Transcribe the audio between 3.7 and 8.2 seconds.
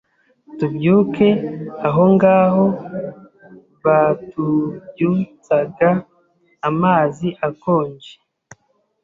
btubyutsag amazi akonje